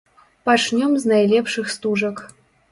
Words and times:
Пачнём 0.49 0.95
з 1.05 1.11
найлепшых 1.13 1.71
стужак. 1.77 2.27